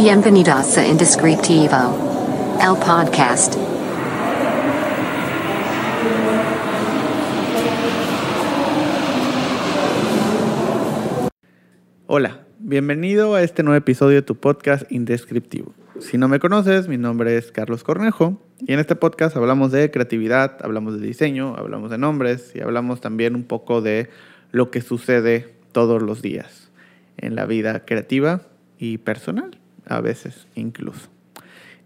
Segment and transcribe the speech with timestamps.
[0.00, 1.76] Bienvenidos a Indescriptivo,
[2.60, 3.56] el podcast.
[12.06, 15.74] Hola, bienvenido a este nuevo episodio de tu podcast Indescriptivo.
[15.98, 19.90] Si no me conoces, mi nombre es Carlos Cornejo y en este podcast hablamos de
[19.90, 24.08] creatividad, hablamos de diseño, hablamos de nombres y hablamos también un poco de
[24.52, 26.70] lo que sucede todos los días
[27.16, 28.42] en la vida creativa
[28.78, 31.08] y personal, a veces incluso.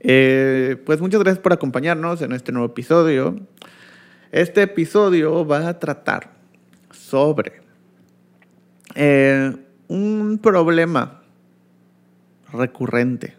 [0.01, 3.37] Eh, pues muchas gracias por acompañarnos en este nuevo episodio.
[4.33, 6.31] Este episodio va a tratar
[6.91, 7.61] sobre
[8.95, 9.57] eh,
[9.89, 11.23] un problema
[12.53, 13.37] recurrente.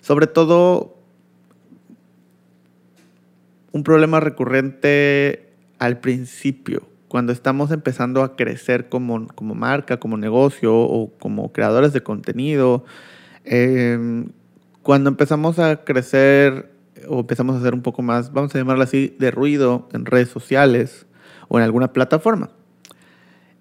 [0.00, 0.98] Sobre todo,
[3.72, 10.74] un problema recurrente al principio, cuando estamos empezando a crecer como, como marca, como negocio
[10.76, 12.84] o como creadores de contenido.
[13.44, 14.26] Eh,
[14.82, 16.70] cuando empezamos a crecer
[17.08, 20.28] o empezamos a hacer un poco más, vamos a llamarlo así, de ruido en redes
[20.28, 21.06] sociales
[21.48, 22.50] o en alguna plataforma.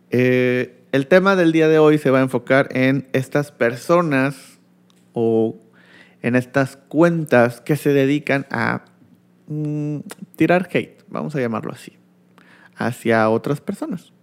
[0.09, 4.59] Eh, el tema del día de hoy se va a enfocar en estas personas
[5.13, 5.59] o
[6.21, 8.85] en estas cuentas que se dedican a
[9.47, 9.99] mm,
[10.35, 11.97] tirar hate, vamos a llamarlo así,
[12.75, 14.13] hacia otras personas.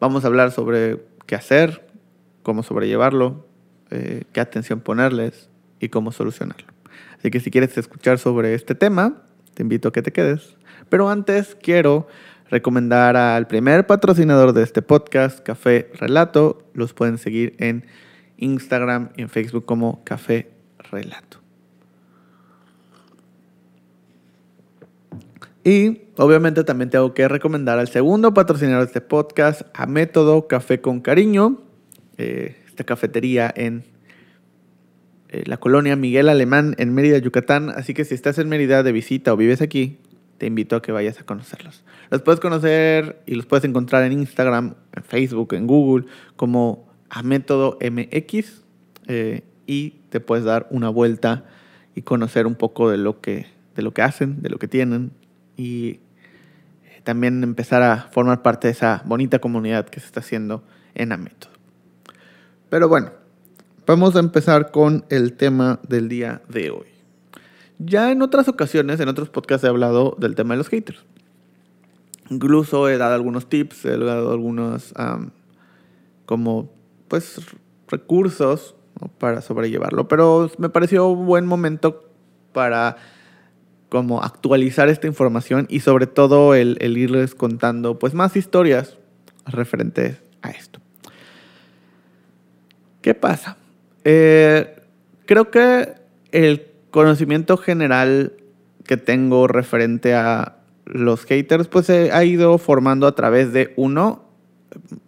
[0.00, 1.86] Vamos a hablar sobre qué hacer,
[2.42, 3.46] cómo sobrellevarlo,
[3.90, 6.66] eh, qué atención ponerles y cómo solucionarlo.
[7.18, 9.22] Así que si quieres escuchar sobre este tema,
[9.54, 10.56] te invito a que te quedes.
[10.88, 12.06] Pero antes quiero
[12.48, 16.64] recomendar al primer patrocinador de este podcast, Café Relato.
[16.74, 17.86] Los pueden seguir en
[18.38, 20.50] Instagram y en Facebook como Café
[20.90, 21.38] Relato.
[25.62, 30.80] Y obviamente también tengo que recomendar al segundo patrocinador de este podcast, a Método Café
[30.80, 31.60] con Cariño,
[32.16, 33.84] eh, cafetería en
[35.28, 37.70] eh, la colonia Miguel Alemán en Mérida, Yucatán.
[37.70, 39.98] Así que si estás en Mérida de visita o vives aquí,
[40.38, 41.84] te invito a que vayas a conocerlos.
[42.10, 47.22] Los puedes conocer y los puedes encontrar en Instagram, en Facebook, en Google, como a
[47.22, 48.62] método MX
[49.06, 51.44] eh, y te puedes dar una vuelta
[51.94, 53.46] y conocer un poco de lo que,
[53.76, 55.12] de lo que hacen, de lo que tienen
[55.56, 56.00] y
[56.84, 60.64] eh, también empezar a formar parte de esa bonita comunidad que se está haciendo
[60.94, 61.59] en Amétodo.
[62.70, 63.10] Pero bueno,
[63.86, 66.86] vamos a empezar con el tema del día de hoy.
[67.78, 71.00] Ya en otras ocasiones, en otros podcasts he hablado del tema de los haters.
[72.30, 74.94] Incluso he dado algunos tips, he dado algunos
[76.26, 76.70] como
[77.08, 77.40] pues
[77.88, 78.76] recursos
[79.18, 80.06] para sobrellevarlo.
[80.06, 82.04] Pero me pareció un buen momento
[82.52, 82.96] para
[83.88, 88.96] como actualizar esta información y sobre todo el, irles contando pues más historias
[89.46, 90.79] referentes a esto.
[93.00, 93.56] ¿Qué pasa?
[94.04, 94.76] Eh,
[95.26, 95.94] creo que
[96.32, 98.34] el conocimiento general
[98.84, 104.24] que tengo referente a los haters, pues se ha ido formando a través de uno,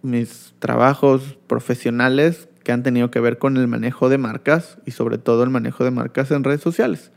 [0.03, 5.19] mis trabajos profesionales que han tenido que ver con el manejo de marcas y sobre
[5.19, 7.11] todo el manejo de marcas en redes sociales.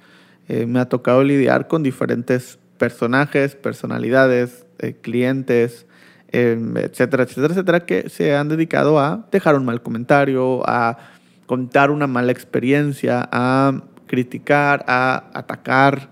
[0.47, 5.85] Eh, me ha tocado lidiar con diferentes personajes, personalidades, eh, clientes,
[6.31, 10.97] em, etcétera, etcétera, etcétera, que se han dedicado a dejar un mal comentario, a
[11.45, 16.09] contar una mala experiencia, a criticar, a atacar,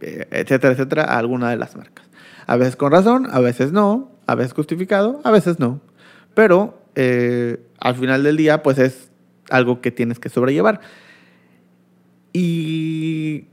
[0.00, 2.06] eh, etcétera, etcétera, a alguna de las marcas.
[2.46, 5.80] A veces con razón, a veces no, a veces justificado, a veces no.
[6.34, 9.10] Pero eh, al final del día, pues es
[9.50, 10.80] algo que tienes que sobrellevar.
[12.32, 13.46] Y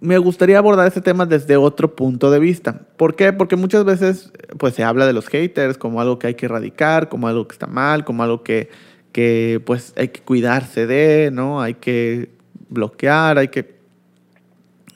[0.00, 2.80] me gustaría abordar este tema desde otro punto de vista.
[2.96, 3.32] ¿Por qué?
[3.32, 7.08] Porque muchas veces pues, se habla de los haters como algo que hay que erradicar,
[7.08, 8.68] como algo que está mal, como algo que,
[9.12, 11.62] que pues, hay que cuidarse de, ¿no?
[11.62, 12.30] Hay que
[12.68, 13.76] bloquear, hay que...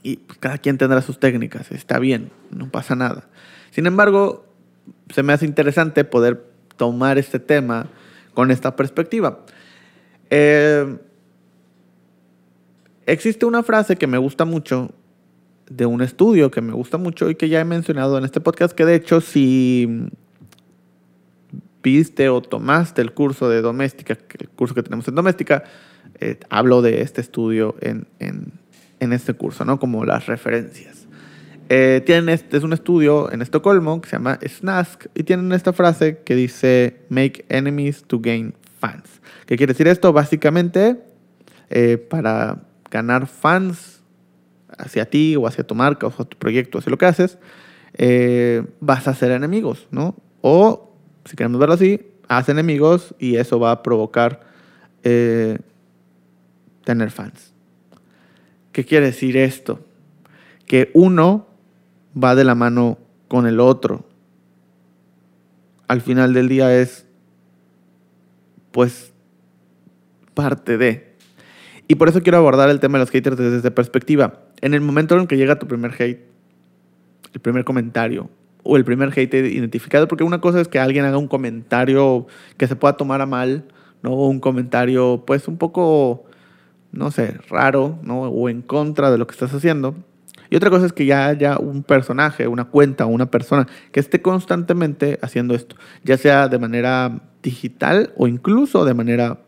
[0.02, 3.28] Y cada quien tendrá sus técnicas, está bien, no pasa nada.
[3.70, 4.46] Sin embargo,
[5.14, 6.44] se me hace interesante poder
[6.76, 7.88] tomar este tema
[8.32, 9.40] con esta perspectiva.
[10.30, 10.96] Eh,
[13.12, 14.90] existe una frase que me gusta mucho
[15.70, 18.74] de un estudio que me gusta mucho y que ya he mencionado en este podcast,
[18.74, 20.08] que de hecho si
[21.82, 25.64] viste o tomaste el curso de doméstica, el curso que tenemos en doméstica,
[26.18, 28.06] eh, hablo de este estudio en,
[28.98, 29.78] este curso, ¿no?
[29.78, 31.06] Como las referencias.
[31.68, 35.72] Eh, tienen este, es un estudio en Estocolmo que se llama SNASK y tienen esta
[35.72, 39.20] frase que dice Make enemies to gain fans.
[39.46, 40.12] ¿Qué quiere decir esto?
[40.12, 41.00] Básicamente,
[41.70, 42.58] eh, para
[42.90, 44.02] ganar fans
[44.78, 47.38] hacia ti o hacia tu marca o hacia tu proyecto, hacia lo que haces,
[48.80, 50.14] vas a hacer enemigos, ¿no?
[50.42, 50.92] O,
[51.24, 54.40] si queremos verlo así, haz enemigos y eso va a provocar
[55.02, 55.60] tener
[57.10, 57.52] fans.
[58.72, 59.80] ¿Qué quiere decir esto?
[60.66, 61.46] Que uno
[62.16, 62.98] va de la mano
[63.28, 64.06] con el otro.
[65.88, 67.06] Al final del día es,
[68.70, 69.12] pues,
[70.34, 71.09] parte de.
[71.90, 74.44] Y por eso quiero abordar el tema de los haters desde esta perspectiva.
[74.60, 76.20] En el momento en que llega tu primer hate,
[77.34, 78.30] el primer comentario
[78.62, 82.28] o el primer hate identificado, porque una cosa es que alguien haga un comentario
[82.58, 83.64] que se pueda tomar a mal,
[84.04, 84.14] ¿no?
[84.14, 86.26] Un comentario, pues, un poco,
[86.92, 88.20] no sé, raro, ¿no?
[88.20, 89.96] O en contra de lo que estás haciendo.
[90.48, 94.22] Y otra cosa es que ya haya un personaje, una cuenta, una persona que esté
[94.22, 99.40] constantemente haciendo esto, ya sea de manera digital o incluso de manera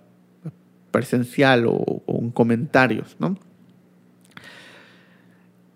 [0.92, 3.36] presencial o, en comentarios, ¿no?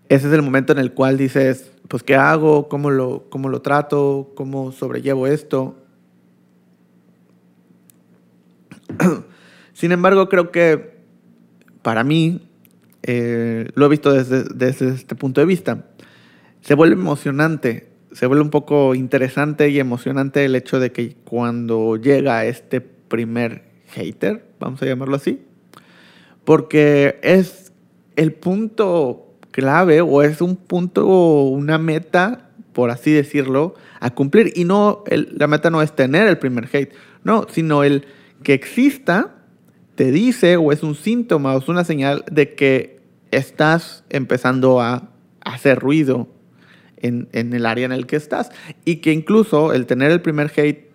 [0.08, 2.68] Ese es el momento en el cual dices, pues, ¿qué hago?
[2.68, 4.32] ¿Cómo lo, cómo lo trato?
[4.36, 5.76] ¿Cómo sobrellevo esto?
[9.72, 10.96] Sin embargo, creo que
[11.82, 12.48] para mí
[13.02, 15.86] eh, lo he visto desde, desde este punto de vista.
[16.60, 21.96] Se vuelve emocionante, se vuelve un poco interesante y emocionante el hecho de que cuando
[21.96, 25.44] llega este primer hater, vamos a llamarlo así,
[26.46, 27.72] porque es
[28.14, 31.04] el punto clave o es un punto,
[31.42, 34.52] una meta, por así decirlo, a cumplir.
[34.54, 36.94] Y no, la meta no es tener el primer hate,
[37.24, 38.06] no, sino el
[38.44, 39.34] que exista
[39.96, 43.00] te dice o es un síntoma o es una señal de que
[43.32, 45.10] estás empezando a
[45.40, 46.28] hacer ruido
[46.98, 48.50] en, el área en el que estás.
[48.84, 50.90] Y que incluso el tener el primer hate,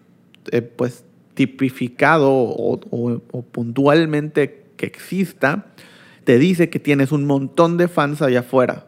[0.51, 5.67] eh, pues tipificado o, o, puntualmente que exista,
[6.23, 8.87] te dice que tienes un montón de fans allá afuera.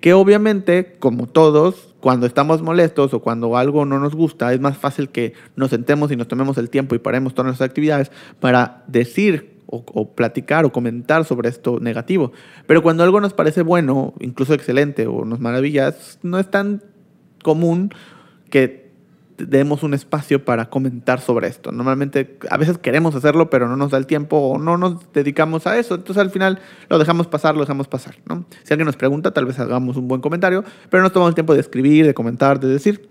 [0.00, 4.76] Que obviamente, como todos, cuando estamos molestos o cuando algo no nos gusta, es más
[4.76, 8.84] fácil que nos sentemos y nos tomemos el tiempo y paremos todas nuestras actividades para
[8.86, 12.30] decir o, platicar o comentar sobre esto negativo.
[12.68, 15.92] Pero cuando algo nos parece bueno, incluso excelente o nos maravilla,
[16.22, 16.84] no es tan
[17.42, 17.92] común
[18.48, 18.81] que
[19.46, 21.72] demos un espacio para comentar sobre esto.
[21.72, 25.66] Normalmente a veces queremos hacerlo, pero no nos da el tiempo o no nos dedicamos
[25.66, 25.94] a eso.
[25.94, 28.16] Entonces al final lo dejamos pasar, lo dejamos pasar.
[28.26, 28.44] ¿no?
[28.62, 31.54] Si alguien nos pregunta, tal vez hagamos un buen comentario, pero no tomamos el tiempo
[31.54, 33.08] de escribir, de comentar, de decir.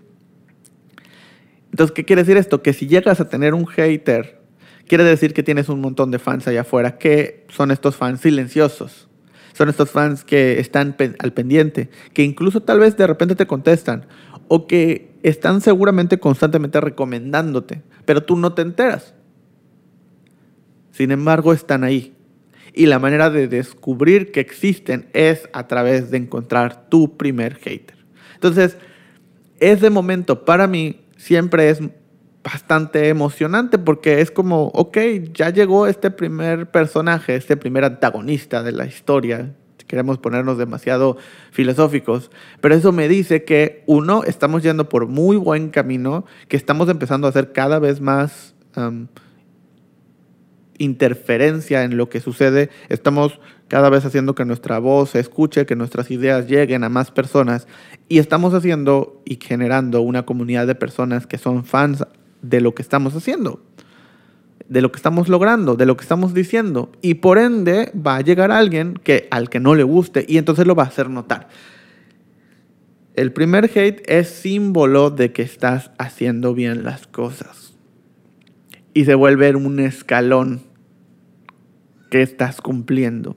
[1.70, 2.62] Entonces, ¿qué quiere decir esto?
[2.62, 4.42] Que si llegas a tener un hater
[4.86, 9.08] quiere decir que tienes un montón de fans allá afuera que son estos fans silenciosos.
[9.54, 14.06] Son estos fans que están al pendiente, que incluso tal vez de repente te contestan
[14.54, 19.14] o que están seguramente constantemente recomendándote, pero tú no te enteras.
[20.90, 22.12] Sin embargo, están ahí.
[22.74, 27.96] Y la manera de descubrir que existen es a través de encontrar tu primer hater.
[28.34, 28.76] Entonces,
[29.58, 31.80] ese momento para mí siempre es
[32.44, 34.98] bastante emocionante porque es como, ok,
[35.32, 39.54] ya llegó este primer personaje, este primer antagonista de la historia.
[39.92, 41.18] Queremos ponernos demasiado
[41.50, 42.30] filosóficos,
[42.62, 47.26] pero eso me dice que uno, estamos yendo por muy buen camino, que estamos empezando
[47.26, 48.54] a hacer cada vez más
[50.78, 55.76] interferencia en lo que sucede, estamos cada vez haciendo que nuestra voz se escuche, que
[55.76, 57.68] nuestras ideas lleguen a más personas
[58.08, 62.02] y estamos haciendo y generando una comunidad de personas que son fans
[62.40, 63.60] de lo que estamos haciendo,
[64.68, 66.90] de lo que estamos logrando, de lo que estamos diciendo.
[67.02, 70.66] Y por ende va a llegar alguien que, al que no le guste y entonces
[70.66, 71.48] lo va a hacer notar.
[73.14, 77.74] El primer hate es símbolo de que estás haciendo bien las cosas.
[78.94, 80.62] Y se vuelve un escalón
[82.10, 83.36] que estás cumpliendo.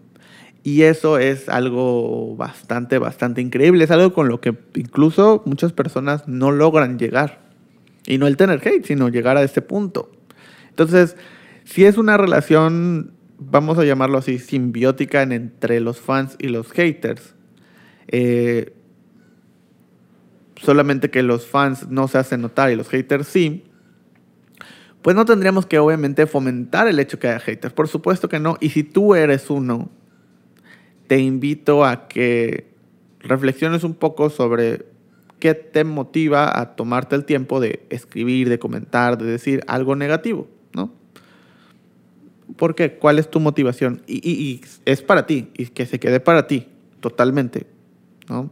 [0.63, 3.83] Y eso es algo bastante, bastante increíble.
[3.83, 7.39] Es algo con lo que incluso muchas personas no logran llegar.
[8.07, 10.09] Y no el tener hate, sino llegar a este punto.
[10.75, 11.15] Entonces,
[11.63, 17.33] si es una relación, vamos a llamarlo así, simbiótica entre los fans y los haters,
[18.09, 18.73] eh,
[20.57, 23.63] solamente que los fans no se hacen notar y los haters sí,
[25.01, 27.73] pues no tendríamos que obviamente fomentar el hecho que haya haters.
[27.73, 28.57] Por supuesto que no.
[28.59, 29.89] Y si tú eres uno,
[31.07, 32.67] te invito a que
[33.19, 34.87] reflexiones un poco sobre
[35.39, 40.49] ¿qué te motiva a tomarte el tiempo de escribir, de comentar, de decir algo negativo?
[42.57, 42.93] ¿Por qué?
[42.97, 44.01] ¿Cuál es tu motivación?
[44.07, 46.67] Y, es para ti, y que se quede para ti,
[46.99, 47.65] totalmente.
[48.29, 48.51] ¿no?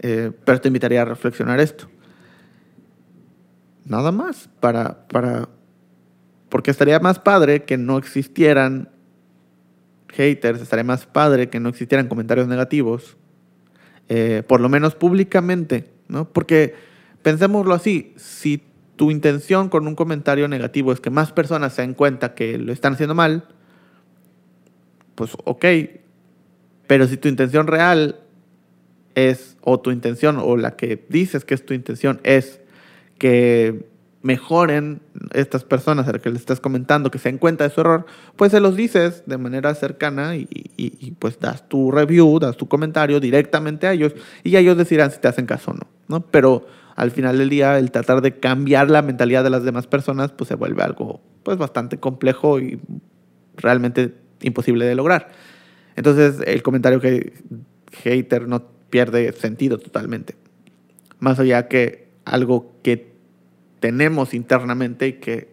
[0.00, 1.88] Eh, pero te invitaría a reflexionar esto.
[3.84, 5.48] Nada más, para, para,
[6.48, 8.90] porque estaría más padre que no existieran
[10.08, 13.16] haters, estaría más padre que no existieran comentarios negativos,
[14.08, 16.28] eh, por lo menos públicamente, ¿no?
[16.28, 16.74] Porque
[17.22, 18.62] pensémoslo así, si
[18.96, 22.72] tu intención con un comentario negativo es que más personas se den cuenta que lo
[22.72, 23.48] están haciendo mal,
[25.14, 25.64] pues ok.
[26.86, 28.20] Pero si tu intención real
[29.14, 32.60] es, o tu intención, o la que dices que es tu intención, es
[33.18, 33.90] que
[34.22, 37.80] mejoren estas personas a las que les estás comentando, que se den cuenta de su
[37.80, 38.06] error,
[38.36, 43.20] pues se los dices de manera cercana y, pues das tu review, das tu comentario
[43.20, 46.26] directamente a ellos y ellos decidirán si te hacen caso o no, ¿no?
[46.26, 50.30] Pero al final del día el tratar de cambiar la mentalidad de las demás personas
[50.30, 52.80] pues se vuelve algo pues bastante complejo y
[53.56, 55.30] realmente imposible de lograr.
[55.96, 57.32] Entonces el comentario que
[57.92, 60.36] hater no pierde sentido totalmente.
[61.18, 63.12] Más allá que algo que
[63.80, 65.48] tenemos internamente y que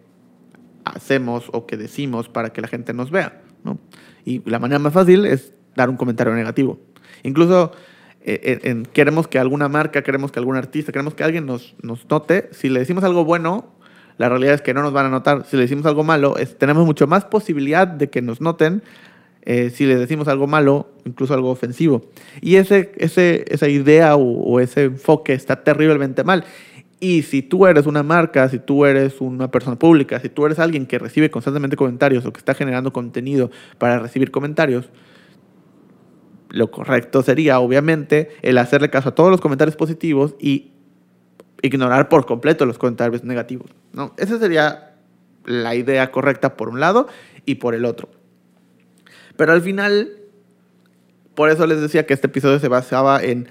[0.85, 3.41] hacemos o que decimos para que la gente nos vea.
[3.63, 3.79] ¿no?
[4.25, 6.79] Y la manera más fácil es dar un comentario negativo.
[7.23, 7.71] Incluso
[8.21, 12.49] eh, queremos que alguna marca, queremos que algún artista, queremos que alguien nos, nos note.
[12.51, 13.73] Si le decimos algo bueno,
[14.17, 15.45] la realidad es que no nos van a notar.
[15.45, 18.83] Si le decimos algo malo, tenemos mucho más posibilidad de que nos noten
[19.43, 22.05] eh, si le decimos algo malo, incluso algo ofensivo.
[22.41, 26.43] Y ese, ese, esa idea o, o, ese enfoque está terriblemente mal.
[26.99, 30.59] Y si tú eres una marca, si tú eres una persona pública, si tú eres
[30.59, 34.89] alguien que recibe constantemente comentarios o que está generando contenido para recibir comentarios,
[36.49, 40.71] lo correcto sería, obviamente, el hacerle caso a todos los comentarios positivos y
[41.61, 43.71] ignorar por completo los comentarios negativos.
[43.93, 44.13] ¿no?
[44.17, 44.95] Esa sería
[45.45, 47.07] la idea correcta por un lado
[47.45, 48.09] y por el otro.
[49.35, 50.11] Pero al final,
[51.35, 53.47] por eso les decía que este episodio se basaba en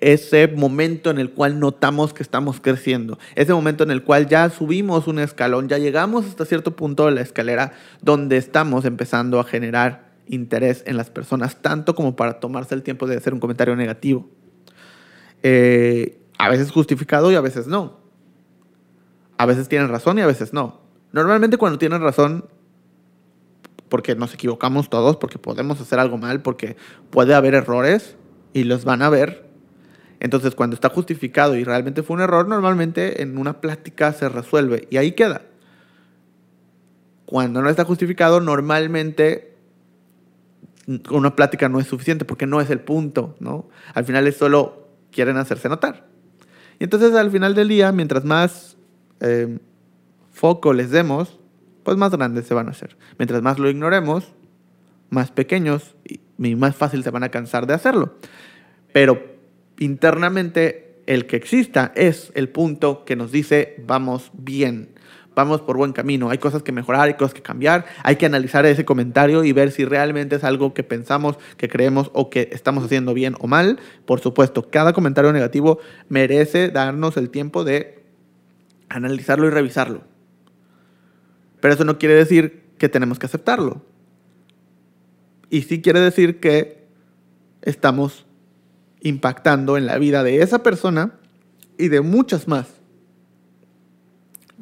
[0.00, 4.48] ese momento en el cual notamos que estamos creciendo, ese momento en el cual ya
[4.50, 9.44] subimos un escalón, ya llegamos hasta cierto punto de la escalera donde estamos empezando a
[9.44, 13.76] generar interés en las personas, tanto como para tomarse el tiempo de hacer un comentario
[13.76, 14.28] negativo.
[15.42, 18.00] Eh, a veces justificado y a veces no.
[19.38, 20.80] A veces tienen razón y a veces no.
[21.12, 22.46] Normalmente cuando tienen razón,
[23.88, 26.76] porque nos equivocamos todos, porque podemos hacer algo mal, porque
[27.10, 28.16] puede haber errores
[28.52, 29.52] y los van a ver,
[30.22, 34.86] entonces, cuando está justificado y realmente fue un error, normalmente en una plática se resuelve
[34.88, 35.42] y ahí queda.
[37.26, 39.51] Cuando no está justificado, normalmente
[41.10, 43.68] una plática no es suficiente porque no es el punto, ¿no?
[43.94, 46.06] Al final es solo quieren hacerse notar.
[46.78, 48.76] Y entonces al final del día, mientras más
[49.20, 49.58] eh,
[50.32, 51.38] foco les demos,
[51.84, 52.96] pues más grandes se van a hacer.
[53.18, 54.32] Mientras más lo ignoremos,
[55.10, 56.20] más pequeños y
[56.56, 58.16] más fácil se van a cansar de hacerlo.
[58.92, 59.22] Pero
[59.78, 64.91] internamente el que exista es el punto que nos dice vamos bien,
[65.34, 68.66] vamos por buen camino, hay cosas que mejorar, hay cosas que cambiar, hay que analizar
[68.66, 72.84] ese comentario y ver si realmente es algo que pensamos, que creemos o que estamos
[72.84, 73.80] haciendo bien o mal.
[74.04, 78.02] Por supuesto, cada comentario negativo merece darnos el tiempo de
[78.88, 80.02] analizarlo y revisarlo.
[81.60, 83.82] Pero eso no quiere decir que tenemos que aceptarlo.
[85.48, 86.86] Y sí quiere decir que
[87.62, 88.26] estamos
[89.00, 91.18] impactando en la vida de esa persona
[91.78, 92.81] y de muchas más.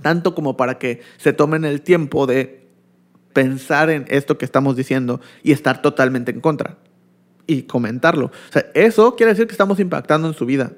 [0.03, 2.67] Tanto como para que se tomen el tiempo de
[3.33, 6.79] pensar en esto que estamos diciendo y estar totalmente en contra
[7.47, 8.27] y comentarlo.
[8.27, 10.73] O sea, eso quiere decir que estamos impactando en su vida.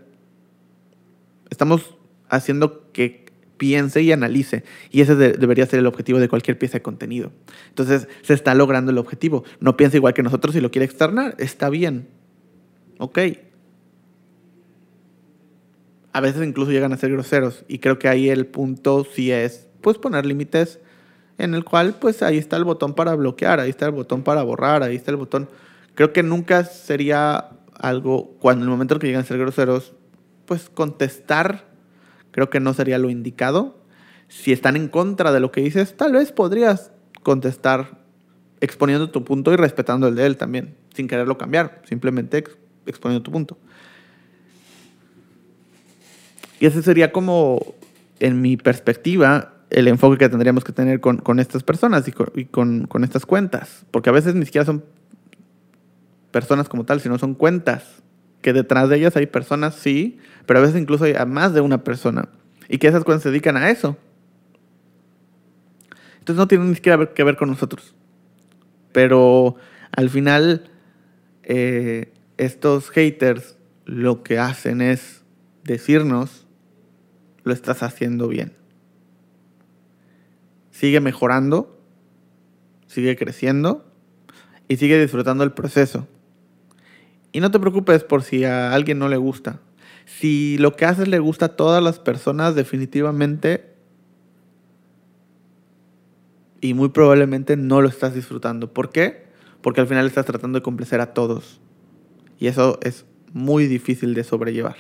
[1.51, 1.95] Estamos
[2.29, 3.27] haciendo que
[3.59, 4.65] piense y analice.
[4.91, 7.31] Y ese debería ser el objetivo de cualquier pieza de contenido.
[7.69, 9.45] Entonces, se está logrando el objetivo.
[9.61, 11.35] No piensa igual que nosotros y lo quiere externar.
[11.39, 12.09] Está bien.
[12.99, 13.19] Ok
[16.13, 19.69] a veces incluso llegan a ser groseros y creo que ahí el punto sí es
[19.81, 20.79] pues poner límites
[21.39, 24.43] en el cual pues ahí está el botón para bloquear, ahí está el botón para
[24.43, 25.49] borrar, ahí está el botón.
[25.95, 29.95] Creo que nunca sería algo cuando en el momento en que llegan a ser groseros
[30.47, 31.73] pues contestar
[32.31, 33.79] creo que no sería lo indicado.
[34.29, 36.93] Si están en contra de lo que dices, tal vez podrías
[37.23, 38.03] contestar
[38.61, 42.45] exponiendo tu punto y respetando el de él también, sin quererlo cambiar, simplemente
[42.87, 43.59] exponiendo tu punto.
[46.63, 47.75] Y ese sería como,
[48.21, 53.03] en mi perspectiva, el enfoque que tendríamos que tener con, estas personas y, con, con,
[53.03, 53.85] estas cuentas.
[53.91, 54.85] Porque a veces ni siquiera son
[56.31, 58.01] personas como tal, sino son cuentas.
[58.43, 61.63] Que detrás de ellas hay personas, sí, pero a veces incluso hay a más de
[61.63, 62.29] una persona.
[62.69, 63.97] Y que esas cuentas se dedican a eso.
[66.21, 67.93] Entonces no tienen ni siquiera que ver con nosotros.
[68.93, 69.57] Pero
[69.91, 70.71] al final,
[71.43, 75.25] eh, estos haters lo que hacen es
[75.65, 76.42] decirnos
[77.45, 78.53] lo estás haciendo bien.
[80.71, 81.79] Sigue mejorando,
[82.87, 83.85] sigue creciendo
[84.69, 86.07] y sigue disfrutando el proceso.
[87.33, 89.61] Y no te preocupes por si a alguien no le gusta.
[90.05, 93.73] Si lo que haces le gusta a todas las personas, definitivamente
[96.61, 98.73] y muy probablemente no lo estás disfrutando.
[98.73, 99.33] ¿Por qué?
[99.63, 101.61] porque al final estás tratando de complacer a todos.
[102.39, 104.77] Y eso es muy difícil de sobrellevar.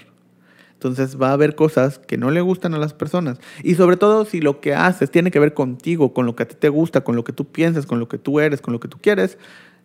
[0.83, 3.39] Entonces va a haber cosas que no le gustan a las personas.
[3.63, 6.49] Y sobre todo si lo que haces tiene que ver contigo, con lo que a
[6.49, 8.81] ti te gusta, con lo que tú piensas, con lo que tú eres, con lo
[8.81, 9.39] que tú quieres,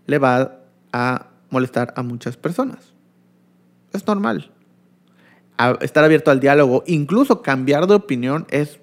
[0.07, 0.59] le va
[0.91, 2.93] a molestar a muchas personas.
[3.93, 4.51] Es normal.
[5.81, 8.79] estar abierto al diálogo, incluso cambiar de opinión es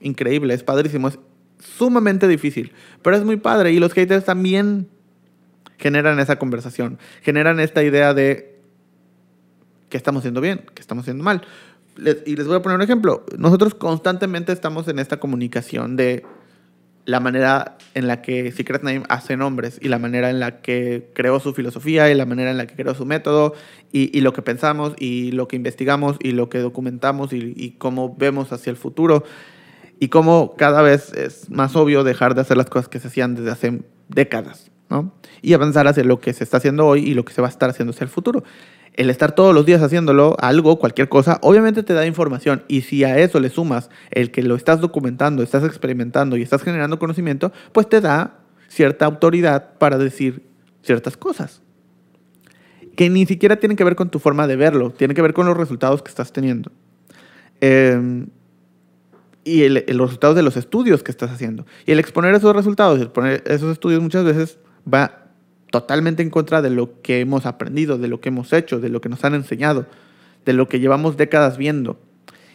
[0.00, 1.18] increíble, es padrísimo, es
[1.58, 4.88] sumamente difícil, pero es muy padre y los haters también
[5.78, 8.51] generan esa conversación, generan esta idea de
[9.92, 11.42] que estamos haciendo bien, que estamos haciendo mal.
[12.24, 13.26] y les voy a poner un ejemplo.
[13.36, 16.24] Nosotros constantemente estamos en esta comunicación de
[17.04, 21.10] la manera en la que Secret Name hace nombres y la manera en la que
[21.12, 23.52] creó su filosofía y la manera en la que creó su método
[23.92, 28.16] y, lo que pensamos y lo que investigamos y lo que documentamos y, y cómo
[28.16, 29.24] vemos hacia el futuro
[30.00, 33.34] y cómo cada vez es más obvio dejar de hacer las cosas que se hacían
[33.34, 34.71] desde hace décadas.
[35.40, 37.50] Y avanzar hacia lo que se está haciendo hoy y lo que se va a
[37.50, 38.44] estar haciendo hacia el futuro.
[38.94, 42.62] El estar todos los días haciéndolo, algo, cualquier cosa, obviamente te da información.
[42.68, 46.62] Y si a eso le sumas el que lo estás documentando, estás experimentando y estás
[46.62, 50.42] generando conocimiento, pues te da cierta autoridad para decir
[50.82, 51.62] ciertas cosas.
[52.96, 55.46] Que ni siquiera tienen que ver con tu forma de verlo, tienen que ver con
[55.46, 56.70] los resultados que estás teniendo.
[57.60, 58.26] Em,
[59.44, 61.66] y los resultados de los estudios que estás haciendo.
[61.86, 64.58] Y el exponer esos resultados, exponer esos estudios muchas veces
[64.92, 65.22] va
[65.70, 69.00] totalmente en contra de lo que hemos aprendido, de lo que hemos hecho, de lo
[69.00, 69.86] que nos han enseñado,
[70.44, 71.98] de lo que llevamos décadas viendo.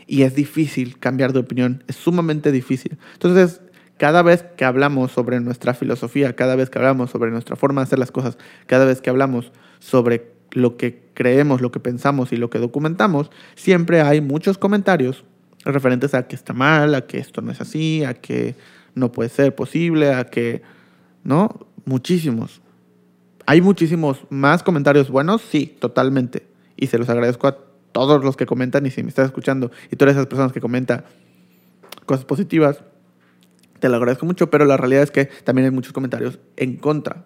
[0.06, 2.98] Y es difícil cambiar de opinión, es sumamente difícil.
[3.14, 3.62] Entonces,
[3.98, 7.86] cada vez que hablamos sobre nuestra filosofía, cada vez que hablamos sobre nuestra forma de
[7.86, 12.38] hacer las cosas, cada vez que hablamos sobre lo que creemos, lo que pensamos y
[12.38, 15.26] lo que documentamos, siempre hay muchos comentarios
[15.66, 18.56] referentes a que está mal, a que esto no es así, a que
[18.96, 20.62] no puede ser posible, a que,
[21.24, 21.67] ¿no?
[21.88, 22.62] Muchísimos.
[23.46, 26.46] Hay muchísimos más comentarios buenos, sí, totalmente.
[26.76, 27.58] Y se los agradezco a
[27.94, 31.06] todos los que comentan y si me estás escuchando y eres esas personas que comentan
[32.06, 32.84] cosas positivas,
[33.80, 37.26] te lo agradezco mucho, pero la realidad es que también hay muchos comentarios en contra.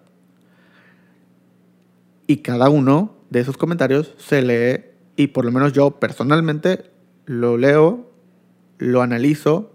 [2.26, 4.84] Y cada uno de esos comentarios se lee
[5.16, 6.84] y por lo menos yo personalmente
[7.26, 8.10] lo leo,
[8.78, 9.72] lo analizo,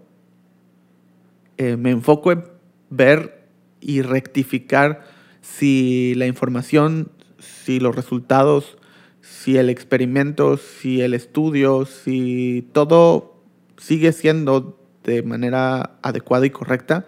[1.58, 2.44] eh, me enfoco en
[2.90, 3.37] ver
[3.80, 5.04] y rectificar
[5.40, 8.78] si la información, si los resultados,
[9.20, 13.42] si el experimento, si el estudio, si todo
[13.76, 17.06] sigue siendo de manera adecuada y correcta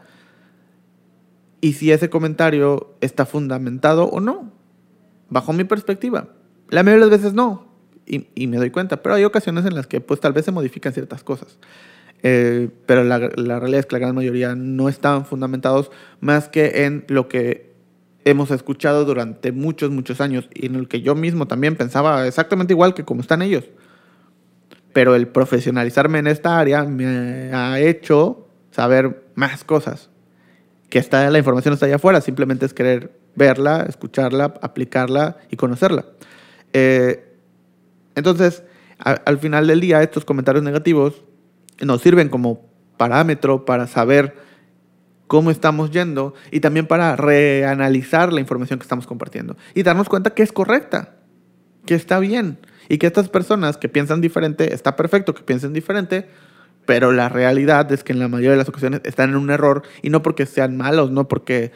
[1.60, 4.52] y si ese comentario está fundamentado o no,
[5.28, 6.28] bajo mi perspectiva.
[6.68, 7.68] La mayoría de las veces no,
[8.06, 10.92] y, me doy cuenta, pero hay ocasiones en las que pues tal vez se modifican
[10.92, 11.58] ciertas cosas.
[12.22, 17.04] Eh, pero la, realidad es que la gran mayoría no estaban fundamentados más que en
[17.08, 17.70] lo que
[18.24, 22.74] hemos escuchado durante muchos, muchos años y en el que yo mismo también pensaba exactamente
[22.74, 23.64] igual que como están ellos.
[24.92, 30.10] Pero el profesionalizarme en esta área me ha hecho saber más cosas.
[30.90, 36.04] Que está, la información está allá afuera, simplemente es querer verla, escucharla, aplicarla y conocerla.
[36.72, 37.24] Eh,
[38.16, 38.64] entonces,
[38.98, 41.22] al final del día, estos comentarios negativos
[41.80, 44.34] nos sirven como parámetro para saber
[45.26, 50.30] cómo estamos yendo y también para reanalizar la información que estamos compartiendo y darnos cuenta
[50.30, 51.14] que es correcta,
[51.86, 56.28] que está bien y que estas personas que piensan diferente, está perfecto que piensen diferente,
[56.84, 59.82] pero la realidad es que en la mayoría de las ocasiones están en un error
[60.02, 61.70] y no porque sean malos, no porque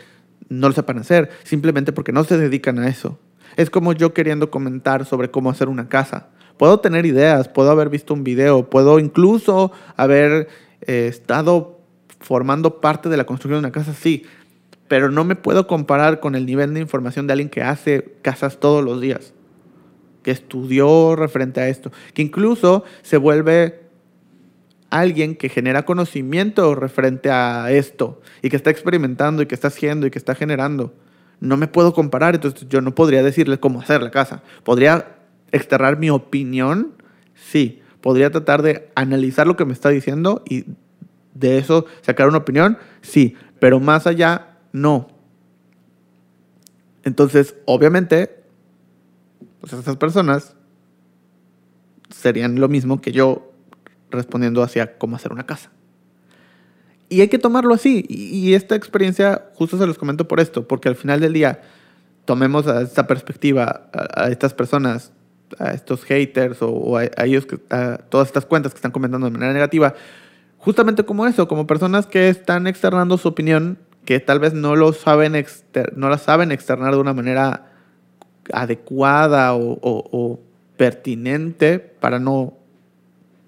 [0.48, 3.20] no lo sepan hacer, simplemente porque no se dedican a eso.
[3.56, 6.30] Es como yo queriendo comentar sobre cómo hacer una casa.
[6.56, 10.48] Puedo tener ideas, puedo haber visto un video, puedo incluso haber
[10.82, 11.80] eh, estado
[12.20, 14.24] formando parte de la construcción de una casa, sí,
[14.88, 18.60] pero no me puedo comparar con el nivel de información de alguien que hace casas
[18.60, 19.34] todos los días,
[20.22, 23.84] que estudió referente a esto, que incluso se vuelve
[24.90, 30.06] alguien que genera conocimiento referente a esto y que está experimentando y que está haciendo
[30.06, 30.94] y que está generando.
[31.40, 34.42] No me puedo comparar, entonces yo no podría decirle cómo hacer la casa.
[34.62, 35.16] Podría
[35.54, 36.94] externar mi opinión,
[37.34, 37.80] sí.
[38.00, 40.64] Podría tratar de analizar lo que me está diciendo y
[41.32, 43.36] de eso sacar una opinión, sí.
[43.58, 45.08] Pero más allá, no.
[47.04, 48.42] Entonces, obviamente,
[49.60, 50.54] pues esas personas
[52.10, 53.52] serían lo mismo que yo
[54.10, 55.70] respondiendo hacia cómo hacer una casa.
[57.08, 58.04] Y hay que tomarlo así.
[58.08, 61.62] Y, esta experiencia, justo se los comento por esto, porque al final del día,
[62.24, 65.12] tomemos a esta perspectiva, a estas personas
[65.58, 69.52] a estos haters o, a, ellos, a todas estas cuentas que están comentando de manera
[69.52, 69.94] negativa,
[70.58, 74.92] justamente como eso, como personas que están externando su opinión que tal vez no lo
[74.92, 77.66] saben, exter no la saben externar de una manera
[78.52, 80.40] adecuada o, o, o
[80.76, 82.54] pertinente para no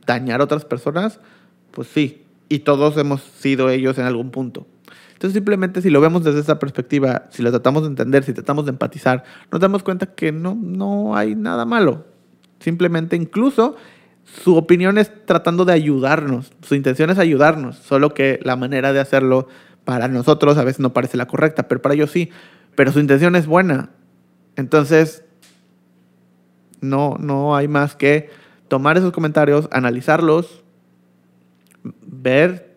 [0.06, 1.20] dañar a otras personas,
[1.72, 4.66] pues sí, y todos hemos sido ellos en algún punto.
[5.12, 8.66] Entonces simplemente si lo vemos desde esa perspectiva, si lo tratamos de entender, si tratamos
[8.66, 12.04] de empatizar, nos damos cuenta que no, no hay nada malo.
[12.60, 13.76] Simplemente incluso
[14.24, 19.00] su opinión es tratando de ayudarnos, su intención es ayudarnos, solo que la manera de
[19.00, 19.48] hacerlo
[19.84, 22.30] para nosotros a veces no parece la correcta, pero para ellos sí,
[22.74, 23.90] pero su intención es buena.
[24.56, 25.24] Entonces,
[26.80, 28.28] no, no hay más que
[28.68, 30.64] tomar esos comentarios, analizarlos,
[32.26, 32.74] ver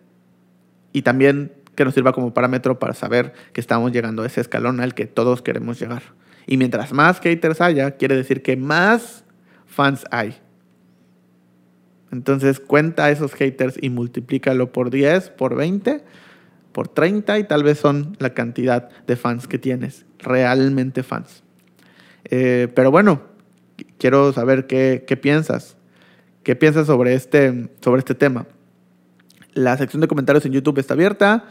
[0.93, 4.79] y también que nos sirva como parámetro para saber que estamos llegando a ese escalón
[4.79, 6.03] al que todos queremos llegar.
[6.45, 9.23] Y mientras más haters haya, quiere decir que más
[9.65, 10.37] fans hay.
[12.11, 16.03] Entonces cuenta esos haters y multiplícalo por 10, por 20,
[16.71, 21.43] por 30 y tal vez son la cantidad de fans que tienes, realmente fans.
[22.25, 23.23] Eh, pero bueno,
[23.97, 25.75] quiero saber qué, qué piensas.
[26.43, 28.45] ¿Qué piensas sobre este, sobre este tema?
[29.59, 31.43] La sección de comentarios en YouTube está abierta.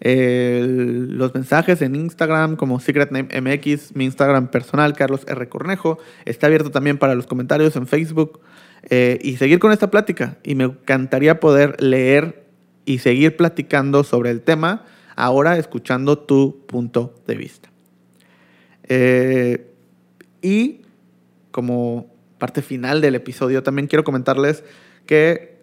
[0.00, 5.48] los mensajes en Instagram como Secret Name MX, mi Instagram personal, Carlos R.
[5.48, 8.40] Cornejo, está abierto también para los comentarios en Facebook
[8.88, 10.38] eh, y seguir con esta plática.
[10.44, 12.46] Y me encantaría poder leer
[12.84, 14.84] y seguir platicando sobre el tema,
[15.16, 17.68] ahora escuchando tu punto de vista.
[18.84, 19.72] Eh,
[20.40, 20.82] y
[21.50, 24.62] como parte final del episodio, también quiero comentarles
[25.04, 25.55] que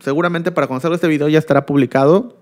[0.00, 2.36] seguramente para conocer este video ya estará publicado,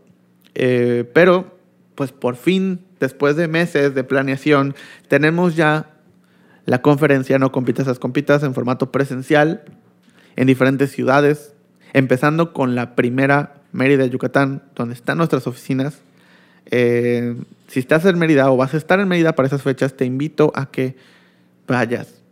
[0.54, 1.56] eh, pero
[1.94, 4.74] pues por fin, después de meses de planeación,
[5.08, 5.94] tenemos ya
[6.66, 9.62] la conferencia No Compitas las Compitas en formato presencial
[10.36, 11.54] en diferentes ciudades,
[11.92, 16.00] empezando con la primera Mérida, Yucatán, donde están nuestras oficinas.
[16.70, 17.36] Eh,
[17.68, 20.52] si estás en Mérida o vas a estar en Mérida para esas fechas, te invito
[20.54, 20.96] a que
[21.66, 22.26] vayas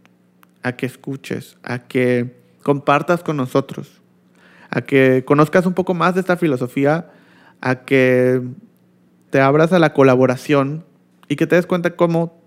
[0.64, 4.00] a que escuches, a que compartas con nosotros,
[4.74, 7.06] a que conozcas un poco más de esta filosofía,
[7.60, 8.42] a que
[9.30, 10.84] te abras a la colaboración
[11.28, 12.42] y que te des cuenta cómo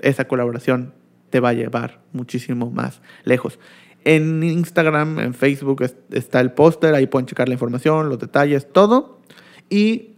[0.00, 0.94] esa colaboración
[1.30, 3.58] te va a llevar muchísimo más lejos.
[4.04, 9.20] En Instagram, en Facebook está el póster, ahí pueden checar la información, los detalles, todo.
[9.68, 10.14] Y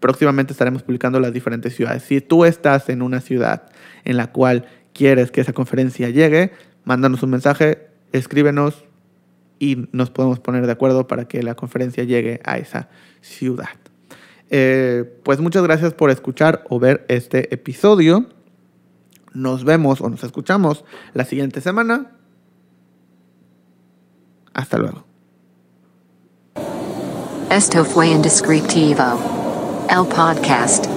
[0.00, 2.02] próximamente estaremos publicando las diferentes ciudades.
[2.02, 3.70] Si tú estás en una ciudad
[4.04, 6.52] en la cual quieres que esa conferencia llegue,
[6.84, 8.84] mándanos un mensaje, escríbenos
[9.64, 12.90] y nos podemos poner de acuerdo para que la conferencia llegue a esa
[13.22, 13.70] ciudad.
[14.50, 18.26] Eh, pues muchas gracias por escuchar o ver este episodio.
[19.32, 22.12] Nos vemos o nos escuchamos la siguiente semana.
[24.52, 25.04] Hasta luego.
[27.50, 29.86] Esto fue Indescriptivo.
[29.88, 30.93] El podcast.